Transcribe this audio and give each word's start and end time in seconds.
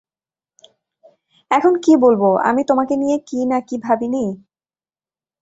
এখন 1.51 1.73
কী 1.83 1.93
বলব, 1.97 2.23
আমি 2.49 2.61
তোমাকে 2.63 2.93
নিয়ে 2.97 3.17
কী-না 3.27 3.57
ভাবিনি? 3.59 4.25